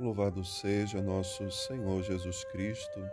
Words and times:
Louvado 0.00 0.42
seja 0.42 1.02
nosso 1.02 1.50
Senhor 1.50 2.02
Jesus 2.02 2.42
Cristo. 2.44 3.06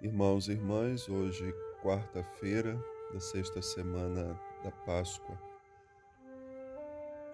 Irmãos 0.00 0.48
e 0.48 0.52
irmãs, 0.52 1.10
hoje, 1.10 1.54
quarta-feira 1.82 2.82
da 3.12 3.20
sexta 3.20 3.60
semana 3.60 4.40
da 4.64 4.70
Páscoa, 4.70 5.38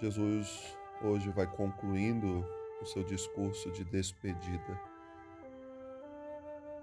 Jesus 0.01 0.77
hoje 1.01 1.31
vai 1.31 1.47
concluindo 1.47 2.45
o 2.83 2.85
seu 2.85 3.05
discurso 3.05 3.71
de 3.71 3.85
despedida. 3.85 4.81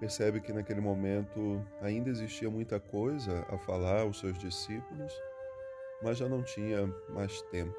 Percebe 0.00 0.40
que 0.40 0.54
naquele 0.54 0.80
momento 0.80 1.62
ainda 1.82 2.08
existia 2.08 2.48
muita 2.48 2.80
coisa 2.80 3.46
a 3.50 3.58
falar 3.58 4.00
aos 4.00 4.20
seus 4.20 4.38
discípulos, 4.38 5.12
mas 6.02 6.16
já 6.16 6.26
não 6.30 6.42
tinha 6.42 6.86
mais 7.10 7.42
tempo. 7.42 7.76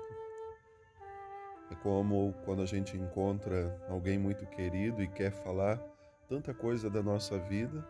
É 1.72 1.76
como 1.76 2.34
quando 2.46 2.62
a 2.62 2.66
gente 2.66 2.98
encontra 2.98 3.76
alguém 3.90 4.18
muito 4.18 4.46
querido 4.46 5.02
e 5.02 5.08
quer 5.08 5.32
falar 5.32 5.82
tanta 6.28 6.54
coisa 6.54 6.90
da 6.90 7.02
nossa 7.02 7.38
vida, 7.40 7.86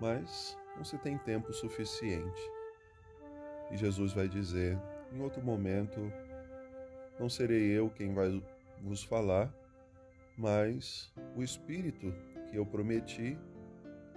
mas 0.00 0.56
não 0.76 0.84
se 0.84 0.96
tem 0.98 1.18
tempo 1.18 1.52
suficiente. 1.52 2.50
E 3.70 3.76
Jesus 3.76 4.12
vai 4.12 4.28
dizer: 4.28 4.78
em 5.12 5.20
outro 5.20 5.42
momento, 5.42 6.00
não 7.18 7.28
serei 7.28 7.70
eu 7.70 7.90
quem 7.90 8.14
vai 8.14 8.42
vos 8.82 9.02
falar, 9.02 9.52
mas 10.36 11.12
o 11.36 11.42
Espírito 11.42 12.14
que 12.50 12.56
eu 12.56 12.66
prometi, 12.66 13.38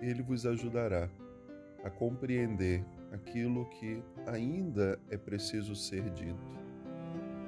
ele 0.02 0.22
vos 0.22 0.46
ajudará 0.46 1.10
a 1.84 1.90
compreender 1.90 2.84
aquilo 3.12 3.66
que 3.70 4.04
ainda 4.26 5.00
é 5.10 5.18
preciso 5.18 5.76
ser 5.76 6.10
dito 6.12 6.63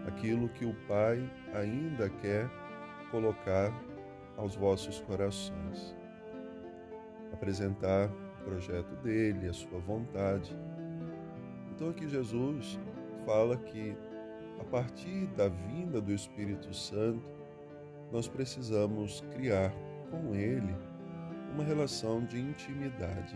aquilo 0.07 0.49
que 0.49 0.65
o 0.65 0.73
Pai 0.87 1.29
ainda 1.53 2.09
quer 2.09 2.49
colocar 3.11 3.73
aos 4.37 4.55
vossos 4.55 4.99
corações. 5.01 5.95
Apresentar 7.31 8.09
o 8.09 8.43
projeto 8.45 8.95
dele, 8.97 9.47
a 9.47 9.53
sua 9.53 9.79
vontade. 9.79 10.55
Então 11.71 11.89
aqui 11.89 12.07
Jesus 12.07 12.79
fala 13.25 13.57
que 13.57 13.95
a 14.59 14.63
partir 14.63 15.27
da 15.35 15.49
vinda 15.49 15.99
do 15.99 16.13
Espírito 16.13 16.73
Santo, 16.73 17.27
nós 18.11 18.27
precisamos 18.27 19.21
criar 19.31 19.73
com 20.09 20.33
ele 20.33 20.75
uma 21.53 21.63
relação 21.63 22.23
de 22.23 22.39
intimidade. 22.39 23.35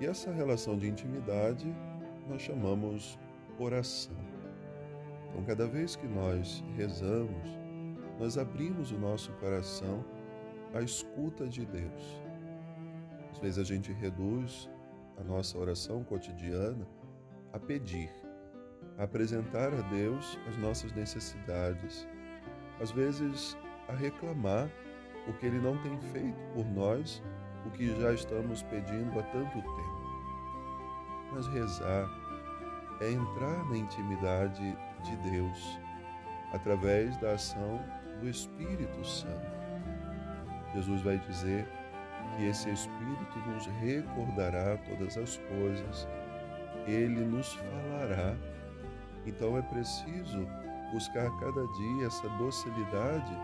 E 0.00 0.06
essa 0.06 0.30
relação 0.32 0.76
de 0.76 0.88
intimidade 0.88 1.66
nós 2.28 2.42
chamamos 2.42 3.18
oração. 3.58 4.16
Então, 5.28 5.44
cada 5.44 5.66
vez 5.66 5.96
que 5.96 6.06
nós 6.06 6.64
rezamos, 6.76 7.48
nós 8.18 8.36
abrimos 8.36 8.90
o 8.90 8.98
nosso 8.98 9.32
coração 9.34 10.04
à 10.74 10.80
escuta 10.80 11.46
de 11.46 11.64
Deus. 11.64 12.22
Às 13.30 13.38
vezes 13.38 13.58
a 13.58 13.64
gente 13.64 13.92
reduz 13.92 14.68
a 15.16 15.22
nossa 15.22 15.58
oração 15.58 16.02
cotidiana 16.02 16.86
a 17.52 17.58
pedir, 17.58 18.10
a 18.96 19.04
apresentar 19.04 19.72
a 19.72 19.80
Deus 19.82 20.38
as 20.48 20.56
nossas 20.58 20.92
necessidades, 20.92 22.06
às 22.80 22.90
vezes 22.90 23.56
a 23.88 23.92
reclamar 23.92 24.68
porque 25.28 25.44
Ele 25.44 25.60
não 25.60 25.76
tem 25.82 26.00
feito 26.10 26.40
por 26.54 26.64
nós 26.64 27.22
o 27.66 27.70
que 27.70 27.88
já 28.00 28.14
estamos 28.14 28.62
pedindo 28.62 29.20
há 29.20 29.22
tanto 29.24 29.60
tempo. 29.60 30.08
Mas 31.32 31.46
rezar 31.48 32.08
é 33.02 33.12
entrar 33.12 33.62
na 33.68 33.76
intimidade 33.76 34.76
de 35.02 35.16
Deus 35.30 35.78
através 36.52 37.16
da 37.18 37.32
ação 37.32 37.80
do 38.20 38.28
Espírito 38.28 39.04
Santo. 39.04 39.58
Jesus 40.74 41.02
vai 41.02 41.18
dizer 41.18 41.66
que 42.36 42.46
esse 42.46 42.70
Espírito 42.70 43.38
nos 43.46 43.66
recordará 43.80 44.76
todas 44.88 45.16
as 45.16 45.36
coisas, 45.36 46.08
ele 46.86 47.24
nos 47.24 47.54
falará. 47.54 48.34
Então 49.26 49.56
é 49.56 49.62
preciso 49.62 50.46
buscar 50.92 51.30
cada 51.38 51.66
dia 51.66 52.06
essa 52.06 52.28
docilidade 52.30 53.36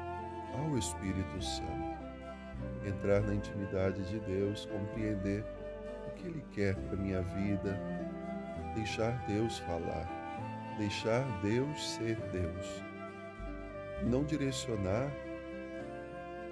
ao 0.59 0.79
Espírito 0.79 1.43
Santo, 1.43 1.99
entrar 2.87 3.21
na 3.23 3.35
intimidade 3.35 4.03
de 4.05 4.21
Deus, 4.21 4.67
compreender 4.67 5.45
o 6.07 6.11
que 6.13 6.27
Ele 6.27 6.45
quer 6.53 6.75
para 6.77 6.97
minha 6.97 7.23
vida, 7.23 7.79
deixar 8.75 9.13
Deus 9.27 9.59
falar, 9.61 10.09
deixar 10.77 11.25
Deus 11.41 11.95
ser 11.95 12.17
Deus. 12.31 12.83
Não 14.03 14.25
direcionar 14.25 15.11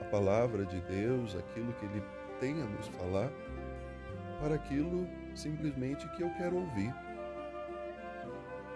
a 0.01 0.05
palavra 0.05 0.65
de 0.65 0.81
Deus, 0.83 1.37
aquilo 1.37 1.73
que 1.75 1.87
Ele 1.87 2.03
tem 2.41 2.63
a 2.63 2.67
nos 2.67 2.89
falar, 2.89 3.31
para 4.41 4.55
aquilo 4.55 5.09
simplesmente 5.35 6.09
que 6.17 6.23
eu 6.23 6.31
quero 6.35 6.57
ouvir. 6.57 6.93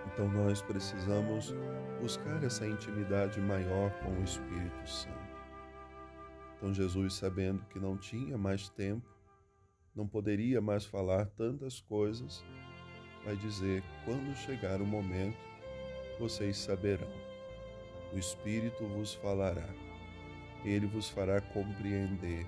Então 0.07 0.29
nós 0.29 0.63
precisamos 0.63 1.55
buscar 2.01 2.43
essa 2.43 2.67
intimidade 2.67 3.41
maior 3.41 3.91
com 4.03 4.11
o 4.13 4.23
Espírito 4.23 4.89
Santo. 4.89 5.27
Então 6.57 6.73
Jesus, 6.73 7.15
sabendo 7.15 7.65
que 7.67 7.79
não 7.79 7.97
tinha 7.97 8.39
mais 8.39 8.69
tempo, 8.69 9.07
não 9.95 10.07
poderia 10.07 10.61
mais 10.61 10.85
falar 10.85 11.27
tantas 11.27 11.81
coisas, 11.81 12.45
vai 13.27 13.37
dizer: 13.37 13.83
quando 14.05 14.35
chegar 14.37 14.81
o 14.81 14.87
momento, 14.87 15.37
vocês 16.19 16.57
saberão. 16.57 17.11
O 18.15 18.19
Espírito 18.19 18.87
vos 18.87 19.13
falará, 19.15 19.69
ele 20.65 20.87
vos 20.87 21.11
fará 21.11 21.41
compreender. 21.41 22.47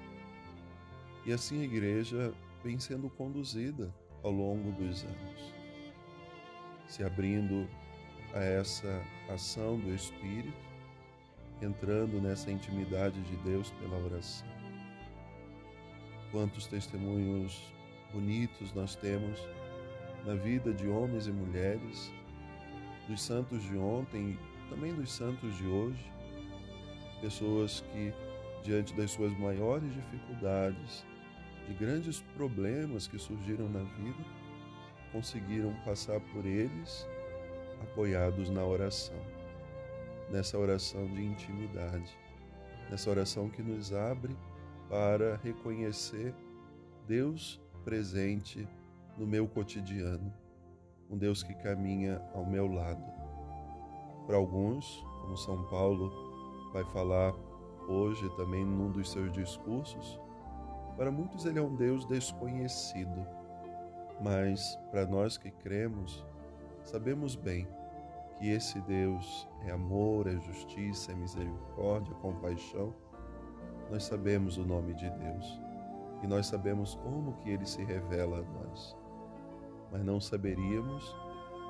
E 1.27 1.33
assim 1.33 1.61
a 1.61 1.65
igreja 1.65 2.33
vem 2.65 2.79
sendo 2.79 3.11
conduzida 3.11 3.93
ao 4.23 4.31
longo 4.31 4.71
dos 4.73 5.05
anos, 5.05 5.55
se 6.87 7.03
abrindo 7.03 7.69
a 8.33 8.43
essa 8.43 9.03
ação 9.29 9.79
do 9.79 9.93
Espírito, 9.93 10.57
entrando 11.61 12.21
nessa 12.23 12.51
intimidade 12.53 13.21
de 13.23 13.37
Deus 13.39 13.71
pela 13.73 13.99
oração. 13.99 14.47
Quantos 16.31 16.67
testemunhos 16.67 17.61
bonitos 18.13 18.73
nós 18.75 18.95
temos 18.95 19.41
na 20.29 20.35
vida 20.35 20.75
de 20.75 20.87
homens 20.87 21.27
e 21.27 21.33
mulheres, 21.33 22.13
dos 23.09 23.23
santos 23.23 23.63
de 23.63 23.79
ontem 23.79 24.33
e 24.33 24.69
também 24.69 24.95
dos 24.95 25.11
santos 25.11 25.57
de 25.57 25.67
hoje, 25.67 26.13
pessoas 27.23 27.81
que, 27.81 28.13
diante 28.63 28.95
das 28.95 29.11
suas 29.11 29.33
maiores 29.39 29.91
dificuldades, 29.95 31.07
de 31.67 31.73
grandes 31.73 32.21
problemas 32.37 33.07
que 33.07 33.19
surgiram 33.19 33.71
na 33.71 33.83
vida, 33.83 34.23
conseguiram 35.13 35.75
passar 35.87 36.21
por 36.21 36.45
eles 36.45 37.09
apoiados 37.81 38.51
na 38.51 38.63
oração, 38.63 39.17
nessa 40.31 40.59
oração 40.59 41.07
de 41.07 41.25
intimidade, 41.25 42.15
nessa 42.91 43.09
oração 43.09 43.49
que 43.49 43.63
nos 43.63 43.95
abre 43.95 44.37
para 44.91 45.37
reconhecer 45.43 46.35
Deus 47.07 47.59
presente 47.83 48.69
no 49.19 49.27
meu 49.27 49.49
cotidiano, 49.49 50.33
um 51.11 51.19
Deus 51.19 51.43
que 51.43 51.53
caminha 51.55 52.23
ao 52.33 52.47
meu 52.47 52.69
lado. 52.69 53.03
Para 54.27 54.37
alguns, 54.37 55.05
como 55.21 55.37
São 55.37 55.65
Paulo 55.65 56.13
vai 56.73 56.85
falar 56.85 57.35
hoje 57.89 58.29
também 58.37 58.65
num 58.65 58.93
dos 58.93 59.11
seus 59.11 59.33
discursos, 59.33 60.21
para 60.97 61.11
muitos 61.11 61.47
ele 61.47 61.59
é 61.59 61.63
um 61.63 61.75
Deus 61.75 62.05
desconhecido, 62.05 63.27
mas 64.21 64.79
para 64.91 65.05
nós 65.05 65.37
que 65.37 65.51
cremos, 65.51 66.25
sabemos 66.85 67.35
bem 67.35 67.67
que 68.39 68.49
esse 68.51 68.81
Deus 68.83 69.49
é 69.65 69.73
amor, 69.73 70.29
é 70.29 70.39
justiça, 70.39 71.11
é 71.11 71.15
misericórdia, 71.17 72.13
é 72.13 72.21
compaixão. 72.21 72.95
Nós 73.91 74.05
sabemos 74.05 74.59
o 74.59 74.65
nome 74.65 74.95
de 74.95 75.11
Deus 75.11 75.61
e 76.23 76.27
nós 76.27 76.47
sabemos 76.47 76.95
como 76.97 77.33
que 77.39 77.51
ele 77.51 77.67
se 77.67 77.83
revela 77.83 78.39
a 78.39 78.43
nós 78.43 78.98
mas 79.91 80.05
não 80.05 80.21
saberíamos 80.21 81.15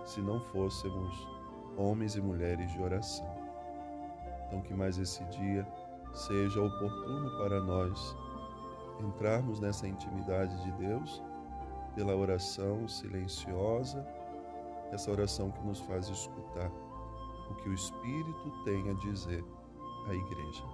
se 0.05 0.21
não 0.21 0.41
fôssemos 0.41 1.29
homens 1.77 2.17
e 2.17 2.21
mulheres 2.21 2.71
de 2.73 2.83
oração. 2.83 3.29
Então, 4.47 4.63
que 4.63 4.75
mais 4.75 4.99
esse 4.99 5.23
dia 5.27 5.67
seja 6.15 6.61
oportuno 6.61 7.39
para 7.39 7.61
nós 7.61 8.17
entrarmos 9.01 9.61
nessa 9.61 9.87
intimidade 9.87 10.61
de 10.65 10.73
Deus 10.73 11.23
pela 11.95 12.17
oração 12.17 12.89
silenciosa, 12.89 14.07
essa 14.91 15.11
oração 15.11 15.51
que 15.51 15.65
nos 15.67 15.81
faz 15.81 16.09
escutar 16.09 16.71
o 17.51 17.55
que 17.57 17.69
o 17.69 17.75
Espírito 17.75 18.65
tem 18.65 18.91
a 18.91 18.95
dizer 18.95 19.45
à 20.09 20.15
igreja. 20.15 20.65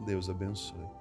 Deus 0.00 0.28
abençoe. 0.28 0.97